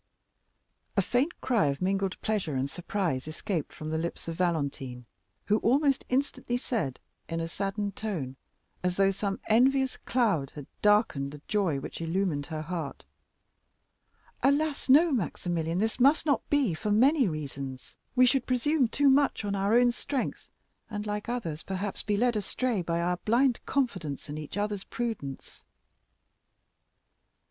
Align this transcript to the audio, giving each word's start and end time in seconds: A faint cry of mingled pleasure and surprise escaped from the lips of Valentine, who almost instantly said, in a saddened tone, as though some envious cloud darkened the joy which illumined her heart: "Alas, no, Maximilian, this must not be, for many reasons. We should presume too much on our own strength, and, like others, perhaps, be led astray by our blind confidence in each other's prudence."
A 0.97 1.01
faint 1.03 1.41
cry 1.41 1.67
of 1.67 1.79
mingled 1.79 2.19
pleasure 2.21 2.55
and 2.55 2.67
surprise 2.67 3.27
escaped 3.27 3.71
from 3.71 3.91
the 3.91 3.99
lips 3.99 4.27
of 4.27 4.35
Valentine, 4.35 5.05
who 5.45 5.59
almost 5.59 6.05
instantly 6.09 6.57
said, 6.57 6.99
in 7.29 7.39
a 7.39 7.47
saddened 7.47 7.95
tone, 7.95 8.35
as 8.81 8.97
though 8.97 9.11
some 9.11 9.39
envious 9.45 9.97
cloud 9.97 10.65
darkened 10.81 11.31
the 11.33 11.41
joy 11.47 11.79
which 11.79 12.01
illumined 12.01 12.47
her 12.47 12.63
heart: 12.63 13.05
"Alas, 14.41 14.89
no, 14.89 15.11
Maximilian, 15.11 15.77
this 15.77 15.99
must 15.99 16.25
not 16.25 16.49
be, 16.49 16.73
for 16.73 16.89
many 16.89 17.27
reasons. 17.27 17.95
We 18.15 18.25
should 18.25 18.47
presume 18.47 18.87
too 18.87 19.07
much 19.07 19.45
on 19.45 19.53
our 19.53 19.75
own 19.75 19.91
strength, 19.91 20.49
and, 20.89 21.05
like 21.05 21.29
others, 21.29 21.61
perhaps, 21.61 22.01
be 22.01 22.17
led 22.17 22.35
astray 22.35 22.81
by 22.81 23.01
our 23.01 23.17
blind 23.17 23.63
confidence 23.67 24.29
in 24.29 24.39
each 24.39 24.57
other's 24.57 24.83
prudence." 24.83 25.63